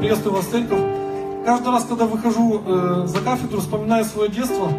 [0.00, 0.80] Приветствую вас, церковь.
[1.44, 4.72] Каждый раз, когда выхожу э, за кафедру, вспоминаю свое детство,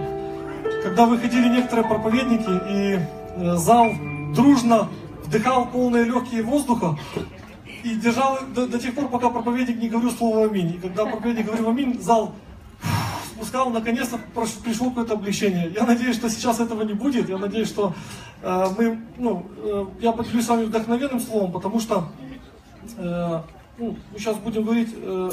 [0.82, 3.00] когда выходили некоторые проповедники, и
[3.36, 3.92] э, зал
[4.34, 4.90] дружно
[5.24, 6.98] вдыхал полные легкие воздуха
[7.84, 10.74] и держал до, до тех пор, пока проповедник не говорил слово «Аминь».
[10.74, 12.34] И когда проповедник говорил «Аминь», зал
[13.36, 14.20] спускал, наконец-то
[14.64, 15.72] пришло какое-то облегчение.
[15.76, 17.30] Я надеюсь, что сейчас этого не будет.
[17.30, 17.94] Я надеюсь, что
[18.42, 22.08] э, мы, ну, э, я поделюсь с вами вдохновенным словом, потому что
[22.98, 23.42] э,
[23.82, 25.32] ну, мы сейчас будем говорить, э,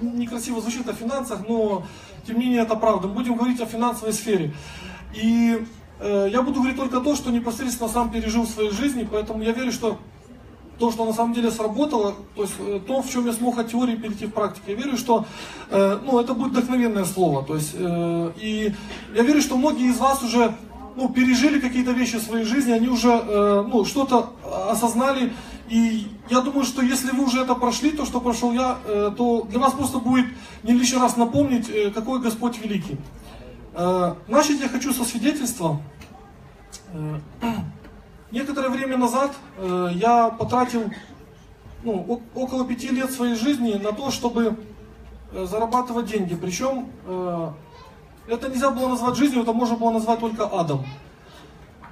[0.00, 1.82] некрасиво звучит о финансах, но
[2.24, 3.08] тем не менее это правда.
[3.08, 4.54] Мы будем говорить о финансовой сфере.
[5.12, 5.66] И
[5.98, 9.52] э, я буду говорить только то, что непосредственно сам пережил в своей жизни, поэтому я
[9.52, 9.98] верю, что
[10.78, 13.70] то, что на самом деле сработало, то есть э, то, в чем я смог от
[13.70, 14.70] теории перейти в практику.
[14.70, 15.26] Я верю, что
[15.70, 17.44] э, ну, это будет вдохновенное слово.
[17.44, 18.72] То есть, э, и
[19.16, 20.54] я верю, что многие из вас уже
[20.96, 24.30] ну, пережили какие-то вещи в своей жизни, они уже э, ну, что-то
[24.70, 25.32] осознали.
[25.70, 29.42] И я думаю, что если вы уже это прошли, то, что прошел я, э, то
[29.42, 30.26] для вас просто будет
[30.64, 32.98] не лишний раз напомнить, э, какой Господь великий.
[33.74, 35.80] Э, начать я хочу со свидетельства.
[38.32, 39.32] Некоторое время назад
[39.92, 40.92] я потратил
[41.84, 44.56] ну, около пяти лет своей жизни на то, чтобы
[45.32, 46.34] зарабатывать деньги.
[46.34, 46.88] Причем
[48.28, 50.84] это нельзя было назвать жизнью, это можно было назвать только адом.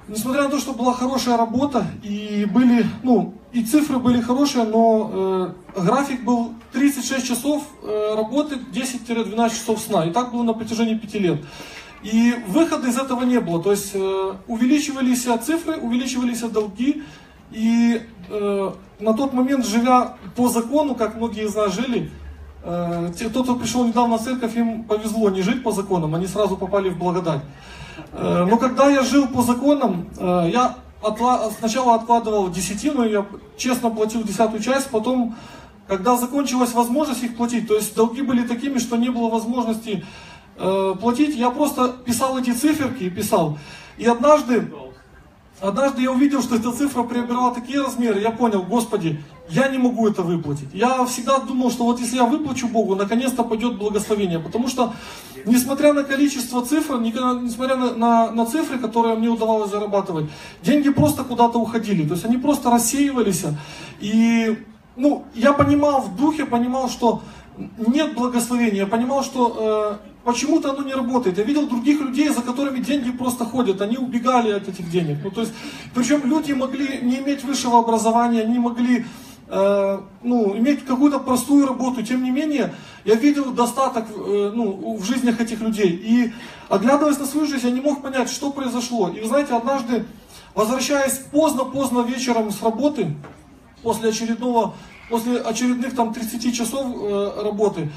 [0.09, 5.53] Несмотря на то, что была хорошая работа и были, ну, и цифры были хорошие, но
[5.75, 10.05] э, график был 36 часов э, работы, 10-12 часов сна.
[10.05, 11.39] И так было на протяжении пяти лет.
[12.01, 13.61] И выхода из этого не было.
[13.61, 17.03] То есть э, увеличивались цифры, увеличивались долги.
[17.51, 22.09] И э, на тот момент, живя по закону, как многие из нас жили,
[23.17, 26.57] те, тот, кто пришел недавно в церковь, им повезло не жить по законам, они сразу
[26.57, 27.41] попали в благодать.
[28.11, 33.25] Э, но когда я жил по законам, э, я отла- сначала откладывал десятину, я
[33.57, 35.35] честно платил десятую часть, потом,
[35.87, 40.05] когда закончилась возможность их платить, то есть долги были такими, что не было возможности
[40.57, 43.57] э, платить, я просто писал эти циферки и писал.
[43.97, 44.71] И однажды,
[45.61, 50.07] однажды я увидел, что эта цифра приобрела такие размеры, я понял, Господи, я не могу
[50.07, 50.69] это выплатить.
[50.73, 54.39] Я всегда думал, что вот если я выплачу Богу, наконец-то пойдет благословение.
[54.39, 54.93] Потому что,
[55.45, 60.29] несмотря на количество цифр, несмотря на, на, на цифры, которые мне удавалось зарабатывать,
[60.63, 62.07] деньги просто куда-то уходили.
[62.07, 63.45] То есть они просто рассеивались.
[63.99, 64.57] И
[64.95, 67.21] ну, я понимал в духе, понимал, что
[67.77, 68.81] нет благословения.
[68.81, 71.37] Я понимал, что э, почему-то оно не работает.
[71.37, 75.17] Я видел других людей, за которыми деньги просто ходят, они убегали от этих денег.
[75.23, 75.53] Ну, то есть,
[75.93, 79.05] причем люди могли не иметь высшего образования, они могли
[79.49, 82.03] ну, иметь какую-то простую работу.
[82.03, 82.73] Тем не менее,
[83.05, 85.89] я видел достаток э, ну, в жизнях этих людей.
[85.89, 86.33] И
[86.67, 89.09] оглядываясь на свою жизнь, я не мог понять, что произошло.
[89.09, 90.05] И вы знаете, однажды,
[90.53, 93.15] возвращаясь поздно-поздно вечером с работы,
[93.81, 94.75] после очередного,
[95.09, 97.89] после очередных там 30 часов э, работы,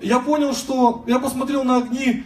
[0.00, 2.24] я понял, что я посмотрел на огни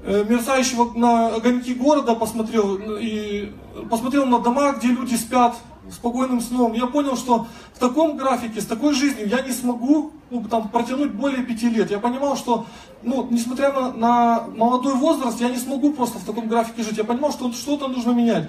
[0.00, 3.52] э, мерцающего, на огоньки города, посмотрел и
[3.90, 5.56] посмотрел на дома, где люди спят
[5.90, 6.72] спокойным сном.
[6.72, 11.12] Я понял, что в таком графике, с такой жизнью я не смогу ну, там, протянуть
[11.12, 11.90] более пяти лет.
[11.90, 12.66] Я понимал, что,
[13.02, 16.98] ну, несмотря на, на молодой возраст, я не смогу просто в таком графике жить.
[16.98, 18.48] Я понимал, что что-то нужно менять.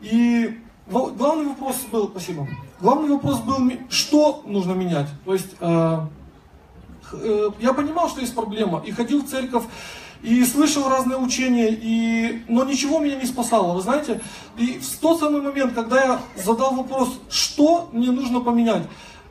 [0.00, 0.58] И
[0.88, 2.48] главный вопрос был, спасибо.
[2.80, 3.58] Главный вопрос был,
[3.88, 5.08] что нужно менять.
[5.24, 6.00] То есть э,
[7.12, 9.64] Э, я понимал, что есть проблема, и ходил в церковь,
[10.22, 12.42] и слышал разные учения, и...
[12.48, 14.20] но ничего меня не спасало, вы знаете.
[14.58, 18.82] И в тот самый момент, когда я задал вопрос, что мне нужно поменять,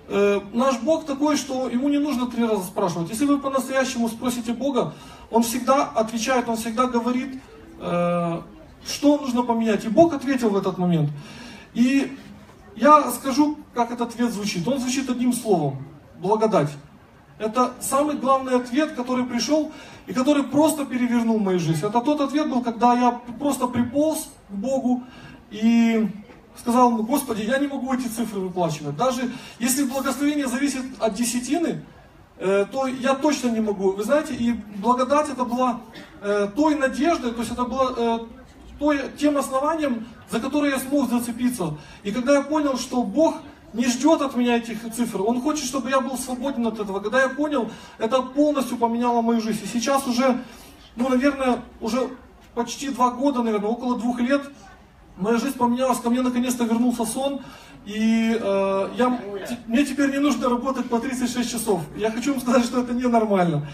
[0.08, 3.10] э, наш Бог такой, что ему не нужно три раза спрашивать.
[3.10, 4.94] Если вы по-настоящему спросите Бога,
[5.30, 7.40] Он всегда отвечает, Он всегда говорит,
[7.80, 8.42] э,
[8.88, 9.86] что нужно поменять.
[9.86, 11.12] И Бог ответил в этот момент.
[11.74, 12.18] И
[12.76, 14.68] я скажу, как этот ответ звучит.
[14.68, 15.86] Он звучит одним словом.
[16.20, 16.70] Благодать.
[17.40, 19.72] Это самый главный ответ, который пришел
[20.08, 21.86] и который просто перевернул мою жизнь.
[21.86, 25.04] Это тот ответ был, когда я просто приполз к Богу
[25.50, 26.10] и
[26.58, 28.98] сказал, Господи, я не могу эти цифры выплачивать.
[28.98, 31.86] Даже если благословение зависит от десятины,
[32.38, 33.92] э, то я точно не могу.
[33.92, 35.80] Вы знаете, и благодать это была
[36.22, 38.20] э, той надеждой, то есть это было э,
[38.80, 41.78] той, тем основанием, за которое я смог зацепиться.
[42.03, 43.35] И когда я понял, что Бог
[43.74, 45.22] не ждет от меня этих цифр.
[45.22, 47.00] Он хочет, чтобы я был свободен от этого.
[47.00, 49.62] Когда я понял, это полностью поменяло мою жизнь.
[49.64, 50.44] И сейчас уже,
[50.96, 52.10] ну, наверное, уже
[52.56, 54.42] почти два года, наверное, около двух лет,
[55.18, 57.42] моя жизнь поменялась, ко мне наконец-то вернулся сон.
[57.86, 59.20] И э, я,
[59.68, 61.82] мне теперь не нужно работать по 36 часов.
[61.96, 63.68] Я хочу вам сказать, что это ненормально.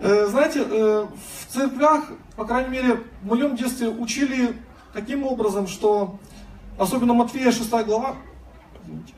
[0.00, 2.04] Э, знаете, э, в церквях,
[2.36, 4.56] по крайней мере, в моем детстве учили
[4.94, 6.18] таким образом, что,
[6.78, 8.16] особенно Матфея 6 глава,
[8.82, 9.12] извините,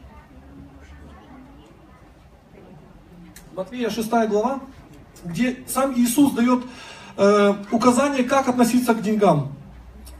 [3.55, 4.61] Матвея 6 глава,
[5.25, 6.63] где сам Иисус дает
[7.19, 9.53] э, указание, как относиться к деньгам.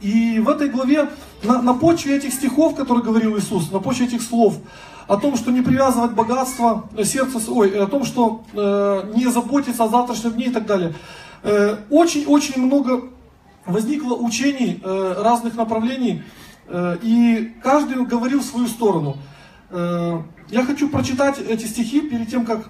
[0.01, 1.09] И в этой главе,
[1.43, 4.59] на, на почве этих стихов, которые говорил Иисус, на почве этих слов,
[5.07, 9.85] о том, что не привязывать богатство, э, сердце, ой, о том, что э, не заботиться
[9.85, 10.93] о завтрашнем дне и так далее.
[11.41, 13.09] Э, очень-очень э, много
[13.65, 16.21] возникло учений э, разных направлений,
[16.67, 19.17] э, и каждый говорил в свою сторону.
[19.71, 22.69] Э, я хочу прочитать эти стихи перед тем, как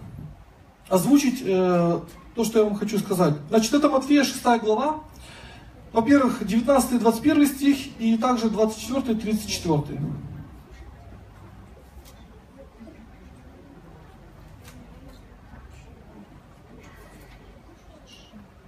[0.90, 2.00] озвучить э,
[2.36, 3.36] то, что я вам хочу сказать.
[3.50, 5.04] Значит, это Матфея 6 глава.
[5.92, 10.00] Во-первых, 19 и 21 стих, и также 24 и 34.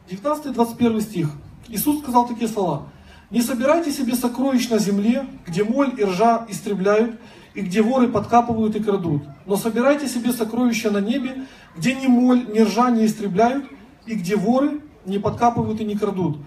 [0.09, 1.29] 19-21 стих.
[1.67, 2.87] Иисус сказал такие слова.
[3.31, 7.19] «Не собирайте себе сокровищ на земле, где моль и ржа истребляют,
[7.55, 9.23] и где воры подкапывают и крадут.
[9.45, 13.65] Но собирайте себе сокровища на небе, где ни моль, ни ржа не истребляют,
[14.05, 16.37] и где воры не подкапывают и не крадут.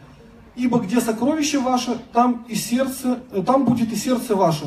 [0.55, 4.67] Ибо где сокровище ваше, там, и сердце, э, там будет и сердце ваше».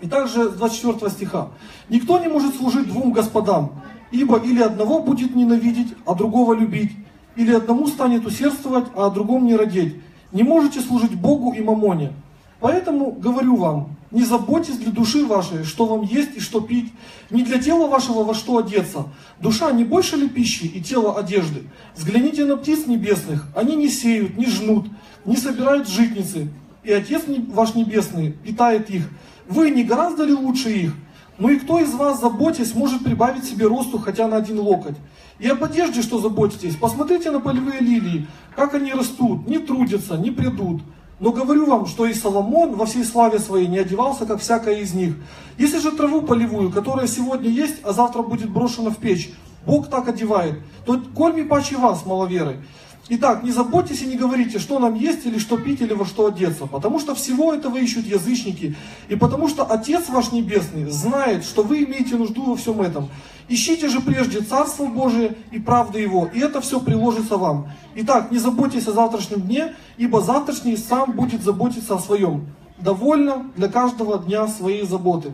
[0.00, 1.48] И также с 24 стиха.
[1.88, 3.82] «Никто не может служить двум господам,
[4.12, 6.92] ибо или одного будет ненавидеть, а другого любить,
[7.34, 9.96] или одному станет усердствовать, а о другом не родить.
[10.30, 12.12] Не можете служить Богу и мамоне.
[12.60, 16.92] Поэтому говорю вам, не заботьтесь для души вашей, что вам есть и что пить,
[17.30, 19.04] не для тела вашего во что одеться.
[19.40, 21.64] Душа не больше ли пищи и тело одежды?
[21.94, 24.86] Взгляните на птиц небесных, они не сеют, не жнут,
[25.24, 26.48] не собирают житницы,
[26.82, 29.08] и Отец ваш Небесный питает их.
[29.46, 30.94] Вы не гораздо ли лучше их?
[31.36, 34.96] Ну и кто из вас, заботясь, может прибавить себе росту хотя на один локоть?
[35.38, 38.26] И об одежде, что заботитесь, посмотрите на полевые лилии,
[38.56, 40.82] как они растут, не трудятся, не придут.
[41.20, 44.94] Но говорю вам, что и Соломон во всей славе своей не одевался, как всякая из
[44.94, 45.16] них.
[45.56, 49.32] Если же траву полевую, которая сегодня есть, а завтра будет брошена в печь,
[49.66, 52.62] Бог так одевает, то кольми паче вас, маловеры.
[53.10, 56.26] Итак, не заботьтесь и не говорите, что нам есть, или что пить, или во что
[56.26, 58.76] одеться, потому что всего этого ищут язычники,
[59.08, 63.08] и потому что Отец ваш Небесный знает, что вы имеете нужду во всем этом.
[63.48, 67.70] Ищите же прежде Царство Божие и правды Его, и это все приложится вам.
[67.94, 72.46] Итак, не заботьтесь о завтрашнем дне, ибо завтрашний сам будет заботиться о своем.
[72.78, 75.32] Довольно для каждого дня своей заботы.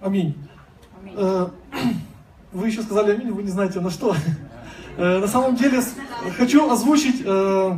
[0.00, 0.34] Аминь.
[1.02, 1.14] аминь.
[1.18, 1.48] Э,
[2.52, 4.16] вы еще сказали аминь, вы не знаете на что.
[5.00, 5.82] Э, на самом деле
[6.36, 7.72] хочу озвучить э,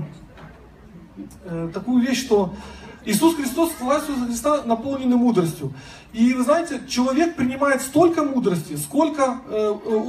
[1.45, 2.53] э, такую вещь, что
[3.05, 5.73] Иисус Христос, слова Иисуса Христа наполнены мудростью.
[6.13, 9.39] И вы знаете, человек принимает столько мудрости, сколько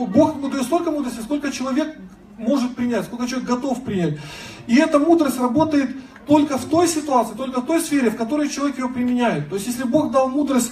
[0.08, 1.96] Бог ему дает столько мудрости, сколько человек
[2.38, 4.18] может принять, сколько человек готов принять.
[4.66, 5.92] И эта мудрость работает
[6.26, 9.50] только в той ситуации, только в той сфере, в которой человек ее применяет.
[9.50, 10.72] То есть, если Бог дал мудрость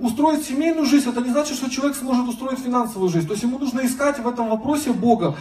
[0.00, 3.26] устроить семейную жизнь, это не значит, что человек сможет устроить финансовую жизнь.
[3.26, 5.34] То есть ему нужно искать в этом вопросе Бога.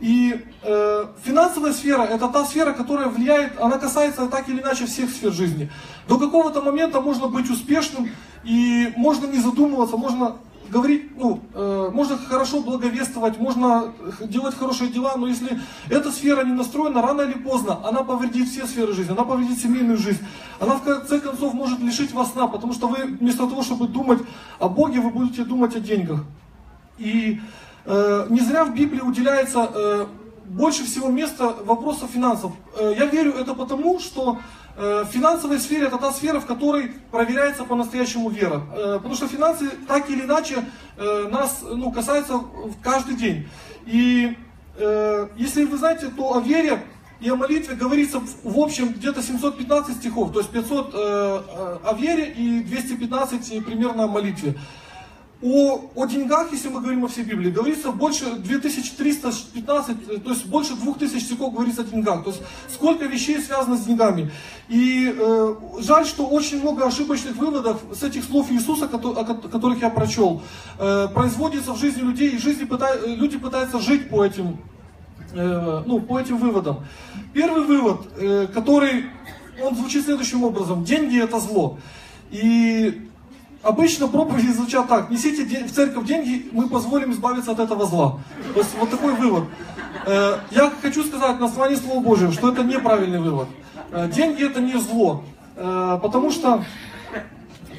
[0.00, 5.10] И э, финансовая сфера это та сфера, которая влияет, она касается так или иначе всех
[5.10, 5.70] сфер жизни.
[6.08, 8.08] До какого-то момента можно быть успешным
[8.42, 10.36] и можно не задумываться, можно
[10.70, 16.52] говорить, ну, э, можно хорошо благовествовать, можно делать хорошие дела, но если эта сфера не
[16.52, 20.24] настроена, рано или поздно она повредит все сферы жизни, она повредит семейную жизнь,
[20.60, 24.20] она в конце концов может лишить вас сна, потому что вы вместо того, чтобы думать
[24.58, 26.24] о Боге, вы будете думать о деньгах.
[26.98, 27.40] И
[27.84, 30.06] э, не зря в Библии уделяется э,
[30.46, 32.52] больше всего места вопросов финансов.
[32.76, 34.38] Э, я верю это потому, что
[34.80, 38.62] в финансовой сфере это та сфера, в которой проверяется по-настоящему вера.
[38.72, 40.64] Э, потому что финансы так или иначе
[40.96, 42.40] э, нас ну, касаются
[42.82, 43.48] каждый день.
[43.86, 44.36] И
[45.36, 46.82] если вы знаете, то о вере
[47.20, 52.60] и о молитве говорится в общем где-то 715 стихов, то есть 500 о вере и
[52.60, 54.54] 215 примерно о молитве.
[55.42, 60.74] О, о деньгах, если мы говорим о всей Библии, говорится больше 2315, то есть больше
[60.74, 62.24] 2000 стихов говорится о деньгах.
[62.24, 64.30] То есть сколько вещей связано с деньгами.
[64.68, 70.42] И э, жаль, что очень много ошибочных выводов с этих слов Иисуса, которых я прочел,
[70.78, 74.58] э, производится в жизни людей, и жизни пыта, люди пытаются жить по этим,
[75.32, 76.84] э, ну, по этим выводам.
[77.32, 79.06] Первый вывод, э, который,
[79.62, 80.84] он звучит следующим образом.
[80.84, 81.78] Деньги это зло.
[82.30, 83.09] И
[83.62, 85.10] Обычно проповеди звучат так.
[85.10, 88.18] Несите в церковь деньги, мы позволим избавиться от этого зла.
[88.54, 89.44] То есть вот такой вывод.
[90.06, 93.48] Э, я хочу сказать на основании Слова Божьего, что это неправильный вывод.
[93.92, 95.24] Э, деньги это не зло.
[95.56, 96.64] Э, потому что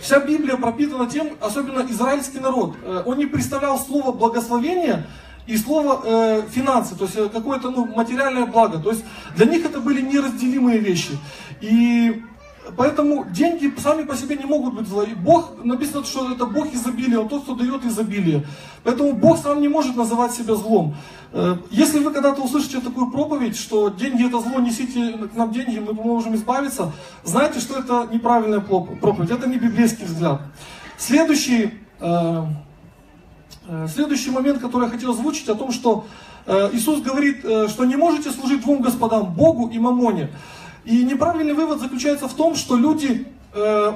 [0.01, 5.05] вся Библия пропитана тем, особенно израильский народ, он не представлял слово благословение
[5.47, 8.79] и слово э, финансы, то есть какое-то ну, материальное благо.
[8.79, 9.03] То есть
[9.35, 11.17] для них это были неразделимые вещи.
[11.59, 12.23] И
[12.77, 15.05] Поэтому деньги сами по себе не могут быть зло.
[15.17, 18.45] Бог, написано, что это Бог изобилия, Он тот, кто дает изобилие.
[18.83, 20.95] Поэтому Бог сам не может называть себя злом.
[21.33, 25.79] Э, если вы когда-то услышите такую проповедь, что деньги это зло, несите к нам деньги,
[25.79, 26.91] мы поможем избавиться,
[27.23, 30.41] знайте, что это неправильная проповедь, это не библейский взгляд.
[30.97, 32.43] Следующий, э,
[33.67, 36.05] э, следующий момент, который я хотел озвучить, о том, что
[36.73, 40.31] Иисус говорит, что не можете служить двум господам, Богу и Мамоне.
[40.85, 43.93] И неправильный вывод заключается в том, что люди, э,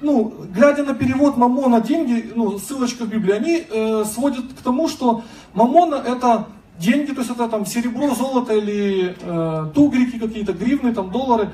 [0.00, 4.88] ну, глядя на перевод мамона деньги, ну, ссылочка в Библии, они э, сводят к тому,
[4.88, 5.22] что
[5.52, 6.46] мамона это
[6.78, 11.50] деньги, то есть это там серебро, золото или э, тугрики какие-то, гривны, там доллары,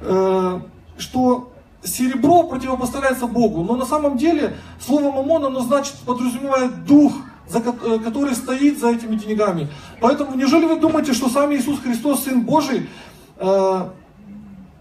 [0.00, 0.60] э,
[0.96, 1.52] что
[1.84, 3.62] серебро противопоставляется Богу.
[3.64, 7.12] Но на самом деле слово мамон, оно значит, подразумевает дух,
[7.48, 9.68] за, э, который стоит за этими деньгами.
[10.00, 12.88] Поэтому неужели вы думаете, что сам Иисус Христос, Сын Божий,
[13.36, 13.88] э,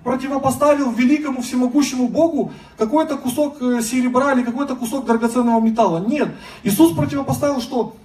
[0.04, 6.04] противопоставил великому всемогущему Богу какой-то кусок э, серебра или какой-то кусок драгоценного металла.
[6.06, 6.30] Нет.
[6.64, 7.96] Иисус противопоставил, что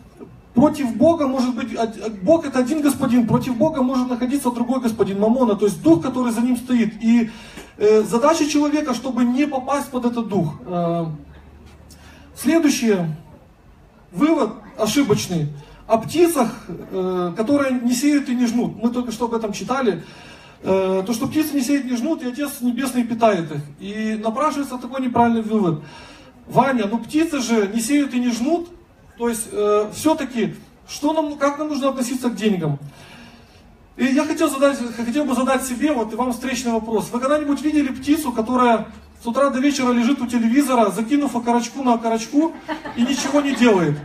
[0.57, 1.76] против Бога может быть,
[2.23, 6.33] Бог это один господин, против Бога может находиться другой господин, Мамона, то есть дух, который
[6.33, 7.03] за ним стоит.
[7.03, 7.31] И
[7.76, 10.55] э, задача человека, чтобы не попасть под этот дух.
[10.67, 11.07] Э,
[12.35, 13.17] следующее,
[14.12, 15.49] вывод ошибочный.
[15.87, 18.83] О птицах, э, которые не сеют и не жнут.
[18.83, 20.03] Мы только что об этом читали.
[20.69, 23.61] Э, то, что птицы не сеют, не жнут, и Отец Небесный питает их.
[23.79, 25.85] И напрашивается такой неправильный вывод.
[26.49, 28.69] Ваня, ну птицы же не сеют и не жнут,
[29.17, 30.57] то есть э, все-таки,
[30.89, 32.81] что нам, как нам нужно относиться к деньгам?
[33.97, 37.11] И я хотел, задать, хотел бы задать себе вот и вам встречный вопрос.
[37.13, 38.89] Вы когда-нибудь видели птицу, которая
[39.23, 42.53] с утра до вечера лежит у телевизора, закинув окорочку на окорочку
[42.97, 43.97] и ничего не делает?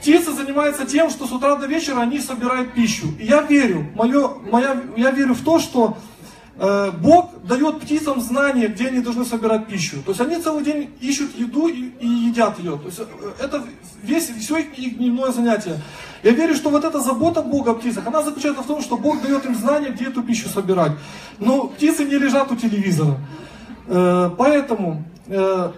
[0.00, 3.08] Птица занимается тем, что с утра до вечера они собирают пищу.
[3.18, 5.96] И я верю, мое, моя, я верю в то, что
[6.58, 10.02] Бог дает птицам знания, где они должны собирать пищу.
[10.04, 12.78] То есть они целый день ищут еду и, едят ее.
[12.78, 13.04] То есть э,
[13.40, 13.62] это
[14.02, 15.80] весь, все их, их дневное занятие.
[16.22, 19.22] Я верю, что вот эта забота Бога о птицах, она заключается в том, что Бог
[19.22, 20.92] дает им знания, где эту пищу собирать.
[21.38, 23.18] Но птицы не лежат у телевизора.
[23.86, 25.70] Э, поэтому э,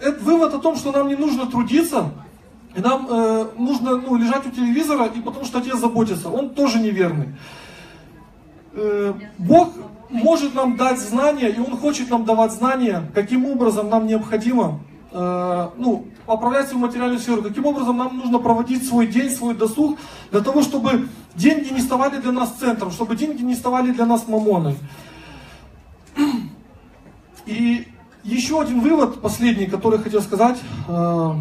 [0.00, 2.10] это вывод о том, что нам не нужно трудиться,
[2.76, 6.28] и нам э, нужно ну, лежать у телевизора, и потому что отец заботится.
[6.28, 7.34] Он тоже неверный.
[8.76, 9.70] Э, Бог
[10.10, 14.80] может нам дать знания, и Он хочет нам давать знания, каким образом нам необходимо
[15.12, 19.98] э, ну, поправлять свою материальную сферу, каким образом нам нужно проводить свой день, свой досуг,
[20.32, 24.26] для того, чтобы деньги не ставали для нас центром, чтобы деньги не ставали для нас
[24.26, 24.76] мамоной.
[27.46, 27.86] И
[28.24, 30.58] еще один вывод, последний, который хотел сказать.
[30.88, 31.34] Э,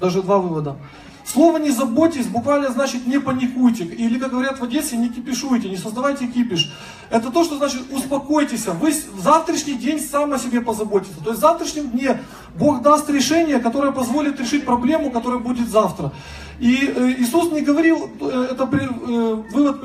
[0.00, 0.76] даже два вывода.
[1.24, 3.84] Слово «не заботьтесь» буквально значит «не паникуйте».
[3.84, 6.70] Или, как говорят в Одессе, не кипишуйте, не создавайте кипиш.
[7.08, 8.66] Это то, что значит «успокойтесь».
[8.66, 11.16] Вы в завтрашний день сам о себе позаботитесь.
[11.24, 12.20] То есть в завтрашнем дне
[12.58, 16.12] Бог даст решение, которое позволит решить проблему, которая будет завтра.
[16.60, 19.84] И э, Иисус не говорил, э, это э, вывод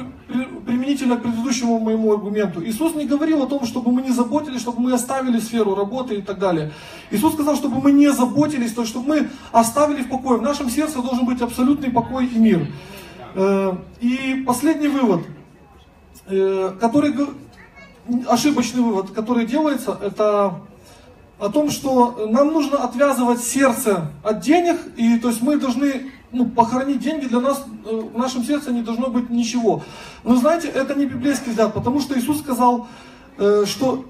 [0.65, 2.63] применительно к предыдущему моему аргументу.
[2.63, 6.21] Иисус не говорил о том, чтобы мы не заботились, чтобы мы оставили сферу работы и
[6.21, 6.71] так далее.
[7.09, 10.37] Иисус сказал, чтобы мы не заботились, то есть чтобы мы оставили в покое.
[10.37, 12.67] В нашем сердце должен быть абсолютный покой и мир.
[14.01, 15.21] И последний вывод,
[16.79, 17.13] который
[18.27, 20.61] ошибочный вывод, который делается, это
[21.39, 26.45] о том, что нам нужно отвязывать сердце от денег, и то есть мы должны ну,
[26.45, 29.83] похоронить деньги для нас, э, в нашем сердце не должно быть ничего.
[30.23, 32.87] Но знаете, это не библейский взгляд, потому что Иисус сказал,
[33.37, 34.05] э, что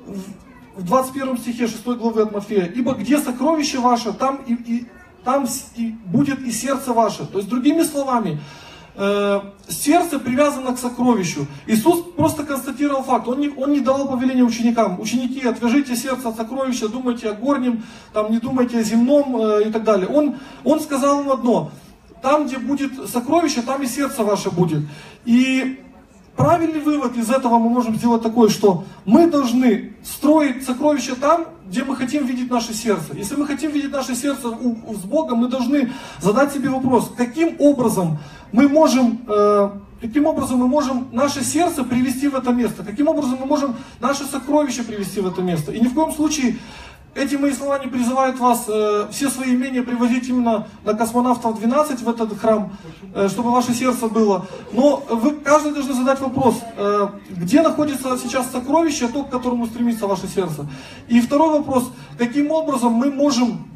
[0.76, 4.88] в 21 стихе 6 главы от Матфея, «Ибо где сокровище ваше, там и, и,
[5.24, 7.26] там и будет и сердце ваше».
[7.26, 8.40] То есть, другими словами,
[8.96, 11.48] э, сердце привязано к сокровищу.
[11.68, 15.00] Иисус просто констатировал факт, он не, он не давал повеления ученикам.
[15.00, 17.84] Ученики, отвяжите сердце от сокровища, думайте о горнем,
[18.14, 20.08] там, не думайте о земном э, и так далее.
[20.08, 21.72] Он, он сказал им одно,
[22.22, 24.84] там, где будет сокровище, там и сердце ваше будет.
[25.26, 25.80] И
[26.36, 31.84] правильный вывод из этого мы можем сделать такой, что мы должны строить сокровища там, где
[31.84, 33.14] мы хотим видеть наше сердце.
[33.14, 38.20] Если мы хотим видеть наше сердце с Богом, мы должны задать себе вопрос, каким образом
[38.54, 39.70] мы можем, э,
[40.02, 44.24] каким образом мы можем наше сердце привести в это место, каким образом мы можем наше
[44.24, 45.74] сокровище привести в это место.
[45.74, 46.58] И ни в коем случае
[47.20, 52.02] эти мои слова не призывают вас э, все свои имения привозить именно на космонавтов 12
[52.02, 52.72] в этот храм,
[53.14, 54.46] э, чтобы ваше сердце было.
[54.72, 60.08] Но вы каждый должны задать вопрос, э, где находится сейчас сокровище, то, к которому стремится
[60.08, 60.66] ваше сердце.
[61.10, 63.68] И второй вопрос, каким образом мы можем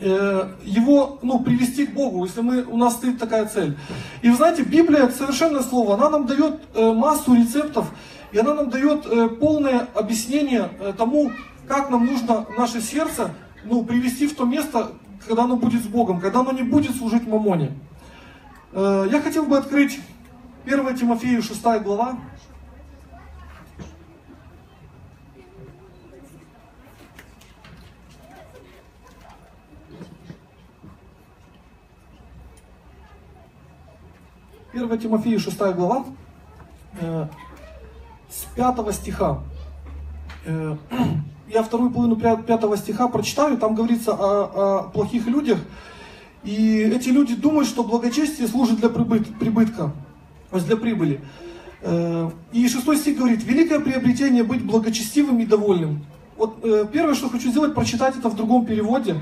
[0.00, 3.78] э, его ну, привести к Богу, если мы, у нас стоит такая цель.
[4.22, 7.86] И вы знаете, Библия это совершенное слово, она нам дает э, массу рецептов,
[8.32, 11.30] и она нам дает э, полное объяснение тому,
[11.70, 14.90] как нам нужно наше сердце ну, привести в то место,
[15.24, 17.78] когда оно будет с Богом, когда оно не будет служить мамоне.
[18.72, 20.00] Э, я хотел бы открыть
[20.64, 22.18] 1 Тимофею 6 глава.
[34.72, 36.04] Первая Тимофею 6 глава,
[37.00, 37.28] э,
[38.28, 39.44] с 5 стиха.
[41.52, 44.44] Я вторую половину пятого стиха прочитаю, там говорится о,
[44.78, 45.58] о плохих людях.
[46.44, 49.92] И эти люди думают, что благочестие служит для прибытка,
[50.50, 51.20] то есть для прибыли.
[51.82, 56.04] Э, и шестой стих говорит, великое приобретение быть благочестивым и довольным.
[56.36, 59.20] Вот э, первое, что хочу сделать, прочитать это в другом переводе.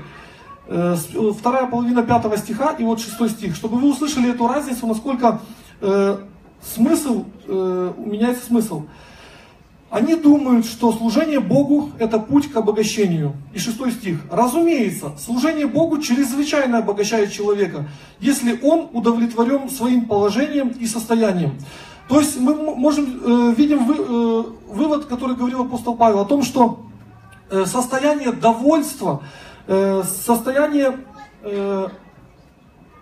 [0.67, 0.95] Э,
[1.35, 5.41] вторая половина пятого стиха и вот шестой стих, чтобы вы услышали эту разницу, насколько
[6.61, 8.83] смысл, меняется смысл.
[9.89, 13.33] Они думают, что служение Богу– это путь к обогащению.
[13.53, 14.19] И шестой стих.
[14.29, 17.87] Разумеется, служение Богу чрезвычайно обогащает человека,
[18.19, 21.57] если он удовлетворен своим положением и состоянием.
[22.07, 26.43] То есть мы можем, э, видим вы, э, вывод, который говорил апостол Павел, о том,
[26.43, 26.85] что
[27.49, 29.23] э, состояние довольства,
[29.65, 30.97] э, состояние
[31.41, 31.87] э,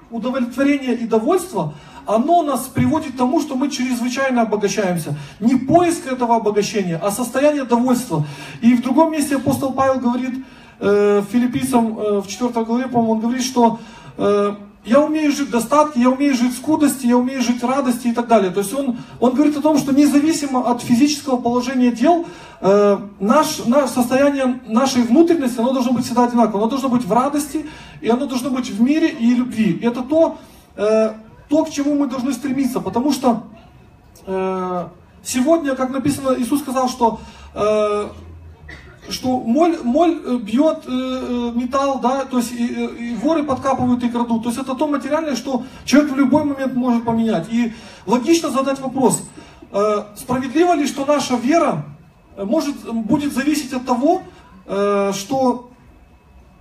[0.10, 1.74] удовлетворения и довольства–
[2.08, 5.16] оно нас приводит к тому, что мы чрезвычайно обогащаемся.
[5.40, 8.26] Не поиск этого обогащения, а состояние довольства.
[8.62, 10.46] И в другом месте апостол Павел говорит
[10.80, 13.80] э, филиппийцам э, в 4 главе, по-моему, он говорит, что
[14.18, 14.56] э,
[14.88, 18.08] я умею жить в достатке, я умею жить в скудости, я умею жить в радости
[18.08, 18.52] и так далее.
[18.52, 22.26] То есть он, он говорит о том, что независимо от физического положения дел,
[22.62, 26.62] э, наш, наше состояние нашей внутренности, оно должно быть всегда одинаково.
[26.62, 27.66] Оно должно быть в радости,
[28.00, 29.74] и оно должно быть в мире и любви.
[29.74, 30.38] И это то,
[30.78, 31.14] э,
[31.50, 33.44] то, к чему мы должны стремиться, потому что
[34.26, 34.88] э,
[35.24, 37.20] сегодня, как написано, Иисус сказал, что
[37.54, 38.10] э,
[39.10, 44.04] что моль, моль э, бьет э, э, металл, да, то есть и, и воры подкапывают
[44.04, 44.44] и крадут.
[44.44, 47.48] То есть это то материальное, что человек в любой момент может поменять.
[47.50, 47.74] И
[48.06, 49.24] логично задать вопрос,
[49.72, 51.86] э, справедливо ли, что наша вера
[52.38, 54.22] может, будет зависеть от того,
[54.66, 55.70] э, что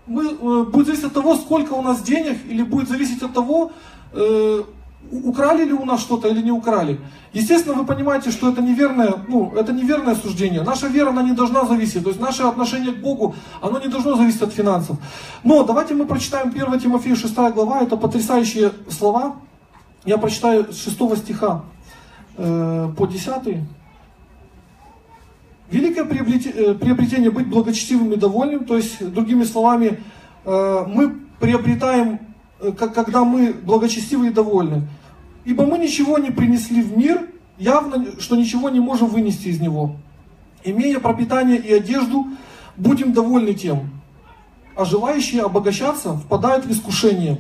[0.06, 3.72] мы, э, будет зависеть от того, сколько у нас денег, или будет зависеть от того,
[4.12, 4.62] э,
[5.10, 6.98] украли ли у нас что-то или не украли.
[7.32, 10.62] Естественно, вы понимаете, что это неверное, ну, это неверное суждение.
[10.62, 12.02] Наша вера, она не должна зависеть.
[12.02, 14.96] То есть наше отношение к Богу, оно не должно зависеть от финансов.
[15.44, 17.82] Но давайте мы прочитаем 1 Тимофею 6 глава.
[17.82, 19.36] Это потрясающие слова.
[20.04, 21.64] Я прочитаю с 6 стиха
[22.36, 23.58] э, по 10.
[25.70, 28.64] Великое приобретение, э, приобретение быть благочестивым и довольным.
[28.64, 30.00] То есть, другими словами,
[30.44, 32.20] э, мы приобретаем
[32.58, 34.88] когда мы благочестивы и довольны.
[35.44, 39.96] Ибо мы ничего не принесли в мир, явно, что ничего не можем вынести из него.
[40.64, 42.26] Имея пропитание и одежду,
[42.76, 43.90] будем довольны тем.
[44.74, 47.38] А желающие обогащаться впадают в искушение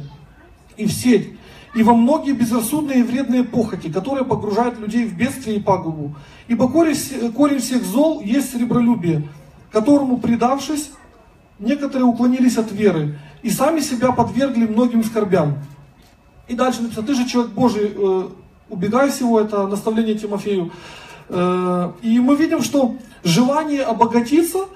[0.76, 1.30] и в сеть,
[1.74, 6.14] и во многие безрассудные и вредные похоти, которые погружают людей в бедствие и пагубу.
[6.48, 9.28] Ибо корень всех зол есть сребролюбие,
[9.70, 10.90] которому предавшись,
[11.58, 15.58] некоторые уклонились от веры и сами себя подвергли многим скорбям.
[16.48, 18.28] И дальше написано, ты же человек Божий, э,
[18.68, 20.70] убегай всего, это наставление Тимофею.
[21.28, 24.66] Э, и мы видим, что желание обогатиться,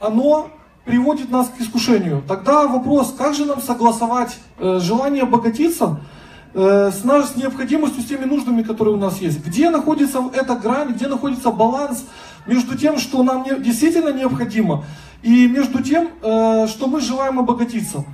[0.00, 0.50] оно
[0.84, 2.22] приводит нас к искушению.
[2.26, 6.00] Тогда вопрос, как же нам согласовать э, желание обогатиться
[6.54, 9.44] э, с, наш, с необходимостью, с теми нуждами, которые у нас есть.
[9.44, 12.04] Где находится эта грань, где находится баланс
[12.46, 14.84] между тем, что нам не, действительно необходимо,
[15.22, 18.04] и между тем, э, что мы желаем обогатиться.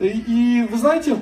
[0.00, 1.16] И вы знаете,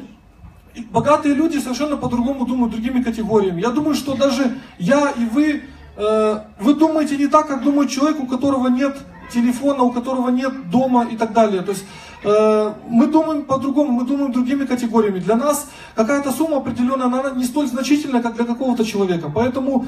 [0.91, 3.61] богатые люди совершенно по-другому думают другими категориями.
[3.61, 5.63] Я думаю, что даже я и вы,
[5.97, 8.97] э, вы думаете не так, как думает человек, у которого нет
[9.33, 11.63] телефона, у которого нет дома и так далее.
[11.63, 11.85] То есть
[12.25, 15.19] э, мы думаем по-другому, мы думаем другими категориями.
[15.19, 19.31] Для нас какая-то сумма определенная, она не столь значительная, как для какого-то человека.
[19.35, 19.87] Поэтому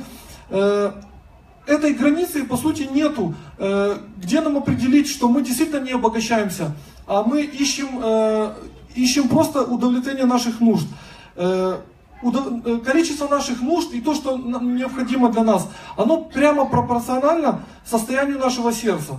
[1.69, 6.73] этой границы, по сути, нету, э, где нам определить, что мы действительно не обогащаемся,
[7.07, 8.55] а мы ищем, э,
[8.95, 10.87] ищем просто удовлетворение наших нужд.
[11.37, 11.79] Э,
[12.85, 19.15] количество наших нужд и то, что необходимо для нас, оно прямо пропорционально состоянию нашего сердца.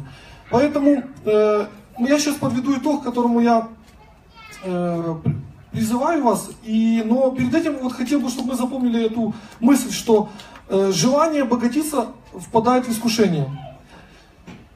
[0.51, 3.69] Поэтому я сейчас подведу итог, к которому я
[5.71, 6.49] призываю вас.
[6.63, 10.27] И, но перед этим вот хотел бы, чтобы мы запомнили эту мысль, что
[10.69, 13.49] желание обогатиться впадает в искушение.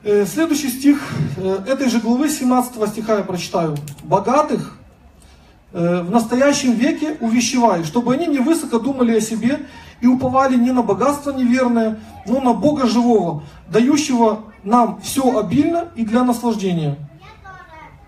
[0.04, 1.00] Э, следующий стих
[1.38, 3.78] э, этой же главы, 17 стиха я прочитаю.
[4.04, 4.78] «Богатых
[5.72, 9.62] в настоящем веке увещевай, чтобы они не высоко думали о себе
[10.02, 16.06] и уповали не на богатство неверное, но на Бога живого, дающего нам все обильно и
[16.06, 16.98] для наслаждения.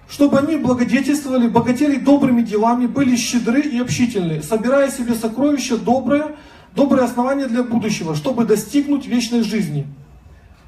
[0.08, 6.36] Чтобы они благодетельствовали, богатели добрыми делами, были щедры и общительны, собирая себе сокровища доброе,
[6.76, 9.88] доброе основание для будущего, чтобы достигнуть вечной жизни.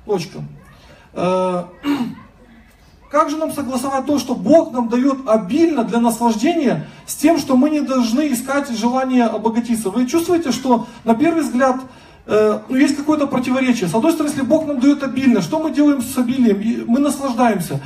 [0.06, 0.40] Точка.
[1.14, 1.66] Э,
[3.12, 7.58] как же нам согласовать то, что Бог нам дает обильно для наслаждения, с тем, что
[7.58, 9.90] мы не должны искать желание обогатиться?
[9.90, 11.82] Вы чувствуете, что на первый взгляд
[12.26, 13.90] э, ну, есть какое-то противоречие.
[13.90, 16.62] С одной стороны, если Бог нам дает обильно, что мы делаем с обилием?
[16.62, 17.82] И мы наслаждаемся.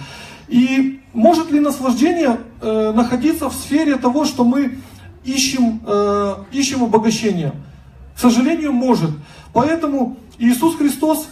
[0.48, 4.78] И может ли наслаждение э, находиться в сфере того, что мы
[5.24, 7.54] ищем, э, ищем обогащение?
[8.22, 9.10] К сожалению, может.
[9.52, 11.28] Поэтому Иисус Христос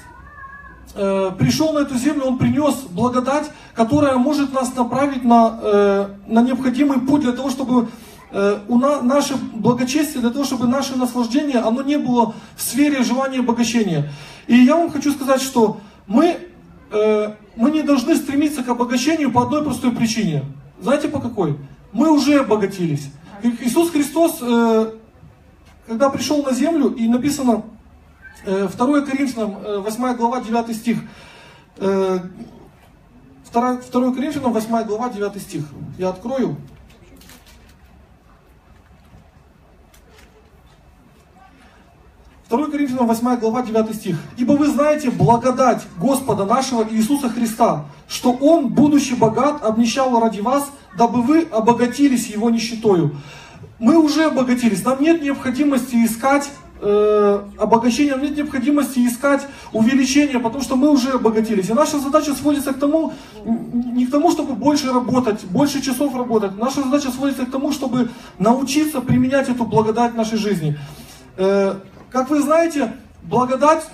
[0.95, 6.41] э, пришел на эту землю, Он принес благодать, которая может нас направить на, э, на
[6.41, 7.89] необходимый путь для того, чтобы
[8.31, 13.03] э, у на, наше благочестие, для того, чтобы наше наслаждение, оно не было в сфере
[13.03, 14.09] желания обогащения.
[14.47, 16.37] И я вам хочу сказать, что мы,
[16.91, 20.43] э, мы не должны стремиться к обогащению по одной простой причине.
[20.81, 21.55] Знаете по какой?
[21.93, 23.11] Мы уже обогатились.
[23.43, 24.91] Иисус Христос, э,
[25.89, 27.63] когда пришел на землю, и написано,
[28.45, 30.99] 2 э, Коринфянам, 8 э, глава, 9 стих.
[31.77, 32.21] 2,
[33.51, 33.79] 2
[34.13, 35.63] Коринфянам, 8 глава, 9 стих.
[35.97, 36.57] Я открою.
[42.45, 44.17] Второй Коринфянам 8 глава 9 стих.
[44.37, 50.69] «Ибо вы знаете благодать Господа нашего Иисуса Христа, что Он, будучи богат, обнищал ради вас,
[50.97, 53.15] дабы вы обогатились Его нищетою».
[53.79, 56.49] Мы уже обогатились, нам нет необходимости искать
[56.81, 61.69] э, обогащения, нет необходимости искать увеличения, потому что мы уже обогатились.
[61.69, 63.13] И наша задача сводится к тому,
[63.45, 66.57] не к тому, чтобы больше работать, больше часов работать.
[66.57, 70.77] Наша задача сводится к тому, чтобы научиться применять эту благодать в нашей жизни.
[71.37, 71.75] Э,
[72.11, 73.87] как вы знаете, благодать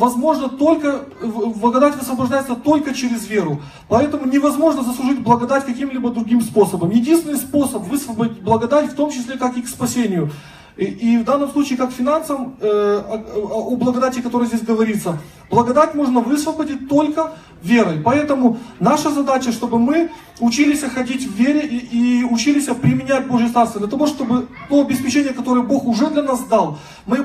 [0.00, 3.60] возможно только, благодать высвобождается только через веру.
[3.88, 6.90] Поэтому невозможно заслужить благодать каким-либо другим способом.
[6.90, 10.30] Единственный способ высвободить благодать, в том числе как и к спасению–
[10.76, 15.18] и, и в данном случае, как финансам, э, о, о благодати, которая здесь говорится,
[15.50, 18.00] благодать можно высвободить только верой.
[18.02, 23.80] Поэтому наша задача, чтобы мы учились ходить в вере и, и учились применять Божье Царство,
[23.80, 27.18] для того, чтобы то обеспечение, которое Бог уже для нас дал, мы,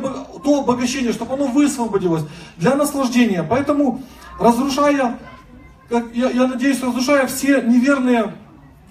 [0.43, 2.23] то обогащение, чтобы оно высвободилось
[2.57, 3.45] для наслаждения.
[3.47, 4.01] Поэтому,
[4.39, 5.19] разрушая,
[5.89, 8.33] как, я, я надеюсь, разрушая все неверные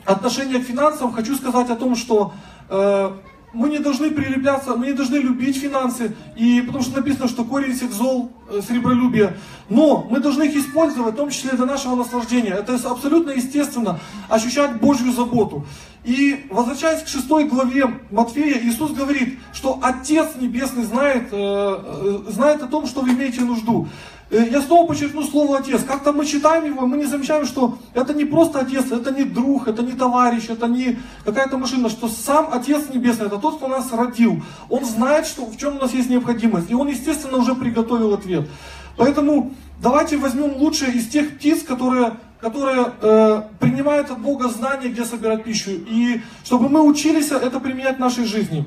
[0.04, 2.32] отношения к финансам, хочу сказать о том, что
[2.68, 3.10] э,
[3.54, 7.74] мы не должны прилепляться, мы не должны любить финансы, и, потому что написано, что корень
[7.74, 9.36] всех зол, э, сребролюбие.
[9.68, 12.50] Но мы должны их использовать, в том числе для нашего наслаждения.
[12.52, 15.64] Это абсолютно естественно, ощущать Божью заботу.
[16.04, 22.62] И возвращаясь к шестой главе Матфея, Иисус говорит, что Отец Небесный знает, э, э, знает
[22.62, 23.88] о том, что вы имеете нужду.
[24.30, 25.82] Э, я снова подчеркну слово отец.
[25.82, 29.66] Как-то мы читаем его, мы не замечаем, что это не просто отец, это не друг,
[29.66, 33.92] это не товарищ, это не какая-то машина, что сам Отец Небесный, это тот, кто нас
[33.92, 34.42] родил.
[34.68, 36.70] Он знает, что, в чем у нас есть необходимость.
[36.70, 38.48] И он, естественно, уже приготовил ответ.
[38.96, 45.04] Поэтому давайте возьмем лучшее из тех птиц, которые, которые э, принимают от Бога знания, где
[45.04, 45.70] собирать пищу.
[45.70, 48.64] И чтобы мы учились это применять в нашей жизни.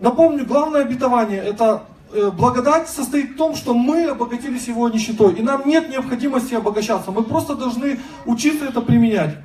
[0.00, 1.82] Напомню, главное обетование это
[2.12, 5.34] Э, благодать состоит в том, что мы обогатились его нищетой.
[5.34, 7.12] И нам нет необходимости обогащаться.
[7.12, 9.36] Мы просто должны учиться это применять.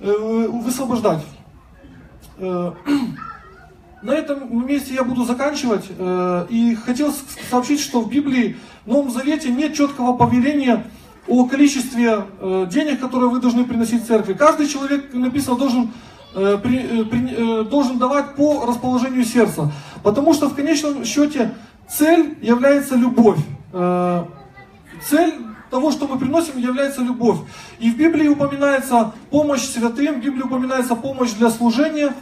[0.00, 1.24] Э, высвобождать.
[2.38, 2.72] Э,
[4.02, 5.84] на этом месте я буду заканчивать.
[6.48, 7.14] И хотел
[7.50, 10.84] сообщить, что в Библии, в Новом Завете нет четкого повеления
[11.28, 12.24] о количестве
[12.70, 14.32] денег, которые вы должны приносить церкви.
[14.32, 15.90] Каждый человек, написано, должен
[16.32, 19.72] Э, при, э, при, э, должен давать по расположению сердца.
[20.04, 21.54] Потому что в конечном счете
[21.88, 23.38] цель является любовь.
[25.08, 25.34] Цель
[25.70, 27.38] того, что мы приносим, является любовь.
[27.78, 32.12] И в Библии упоминается помощь святым, в Библии упоминается помощь для служения.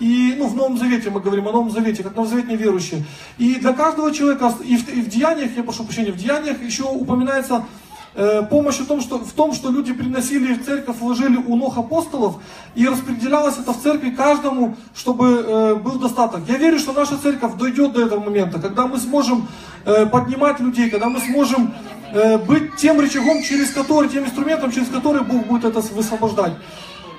[0.00, 3.04] И ну, в Новом Завете мы говорим о Новом Завете, как новозаветные верующие.
[3.38, 6.84] И для каждого человека, и в, и в деяниях, я прошу прощения, в деяниях еще
[6.84, 7.64] упоминается
[8.14, 11.76] Э, помощь в том, что, в том, что люди приносили в церковь, вложили у ног
[11.76, 12.36] апостолов,
[12.74, 16.40] и распределялось это в церкви каждому, чтобы э, был достаток.
[16.48, 19.46] Я верю, что наша церковь дойдет до этого момента, когда мы сможем
[19.84, 21.74] э, поднимать людей, когда мы сможем
[22.12, 26.54] э, быть тем рычагом, через который, тем инструментом, через который Бог будет это высвобождать.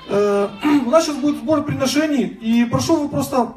[0.10, 0.50] Э,
[0.86, 3.54] у нас сейчас будет сбор приношений, и прошу вы просто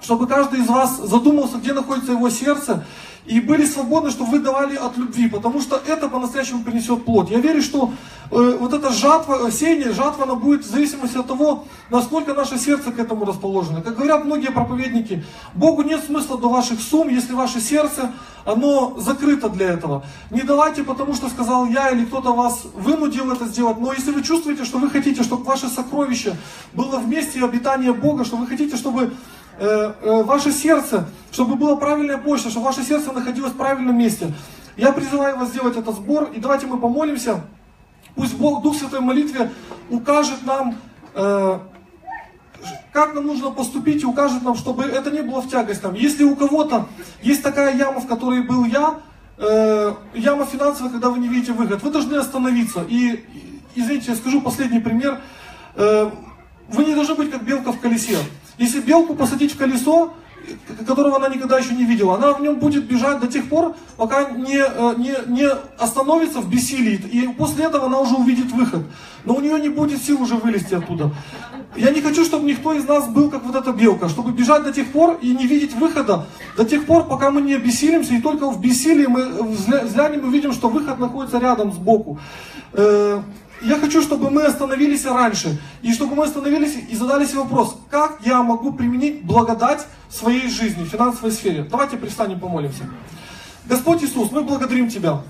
[0.00, 2.84] чтобы каждый из вас задумался, где находится его сердце,
[3.28, 7.30] и были свободны, чтобы вы давали от любви, потому что это по-настоящему принесет плод.
[7.30, 7.92] Я верю, что
[8.30, 12.90] э, вот эта жатва, сеяние, жатва, она будет в зависимости от того, насколько наше сердце
[12.90, 13.82] к этому расположено.
[13.82, 15.22] Как говорят многие проповедники,
[15.54, 18.12] Богу нет смысла до ваших сумм, если ваше сердце,
[18.46, 20.04] оно закрыто для этого.
[20.30, 24.22] Не давайте, потому что сказал я или кто-то вас вынудил это сделать, но если вы
[24.22, 26.34] чувствуете, что вы хотите, чтобы ваше сокровище
[26.72, 29.12] было вместе обитания Бога, что вы хотите, чтобы
[29.60, 34.32] Э, э, ваше сердце, чтобы была правильная почта, чтобы ваше сердце находилось в правильном месте.
[34.76, 37.40] Я призываю вас сделать этот сбор, и давайте мы помолимся.
[38.14, 39.50] Пусть Бог, Дух Святой молитве
[39.90, 40.76] укажет нам,
[41.12, 41.58] э,
[42.92, 45.94] как нам нужно поступить, и укажет нам, чтобы это не было в тягость нам.
[45.94, 46.86] Если у кого-то
[47.20, 49.00] есть такая яма, в которой был я,
[50.14, 52.84] яма финансовая, когда вы не видите выход, вы должны остановиться.
[52.88, 53.24] И,
[53.76, 55.20] извините, я скажу последний пример.
[55.76, 58.18] вы не должны быть как белка в колесе.
[58.58, 60.12] Если белку посадить в колесо,
[60.86, 64.30] которого она никогда еще не видела, она в нем будет бежать до тех пор, пока
[64.30, 66.96] не, э, не, не остановится в бессилии.
[67.12, 68.82] И после этого она уже увидит выход.
[69.24, 71.12] Но у нее не будет сил уже вылезти оттуда.
[71.76, 74.72] Я не хочу, чтобы никто из нас был как вот эта белка, чтобы бежать до
[74.72, 78.50] тех пор и не видеть выхода, до тех пор, пока мы не обессилимся, и только
[78.50, 82.18] в бессилии мы взглянем и увидим, что выход находится рядом сбоку.
[83.62, 85.60] Я хочу, чтобы мы остановились раньше.
[85.82, 90.48] И чтобы мы остановились и задали себе вопрос, как я могу применить благодать в своей
[90.48, 91.66] жизни, в финансовой сфере.
[91.68, 92.84] Давайте пристанем, помолимся.
[93.66, 95.22] Господь Иисус, мы благодарим Тебя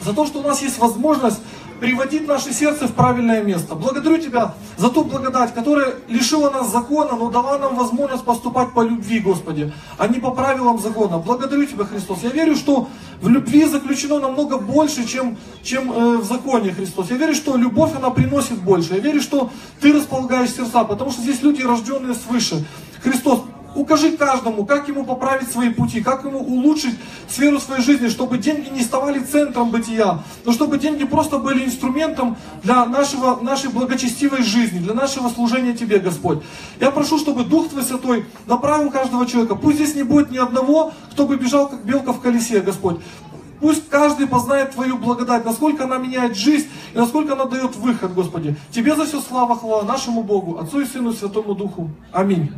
[0.00, 1.40] за то, что у нас есть возможность
[1.80, 3.74] приводить наше сердце в правильное место.
[3.74, 8.82] Благодарю Тебя за ту благодать, которая лишила нас закона, но дала нам возможность поступать по
[8.82, 11.18] любви, Господи, а не по правилам закона.
[11.18, 12.18] Благодарю Тебя, Христос.
[12.22, 12.88] Я верю, что
[13.20, 17.10] в любви заключено намного больше, чем, чем э, в законе, Христос.
[17.10, 18.94] Я верю, что любовь, она приносит больше.
[18.94, 22.64] Я верю, что Ты располагаешь сердца, потому что здесь люди, рожденные свыше.
[23.02, 23.42] Христос,
[23.78, 26.96] Укажи каждому, как ему поправить свои пути, как ему улучшить
[27.28, 32.36] сферу своей жизни, чтобы деньги не ставали центром бытия, но чтобы деньги просто были инструментом
[32.64, 36.40] для нашего, нашей благочестивой жизни, для нашего служения Тебе, Господь.
[36.80, 39.54] Я прошу, чтобы Дух Твой Святой направил каждого человека.
[39.54, 42.98] Пусть здесь не будет ни одного, кто бы бежал, как белка в колесе, Господь.
[43.60, 48.56] Пусть каждый познает Твою благодать, насколько она меняет жизнь и насколько она дает выход, Господи.
[48.72, 51.90] Тебе за все слава, хвала нашему Богу, Отцу и Сыну и Святому Духу.
[52.10, 52.50] Аминь.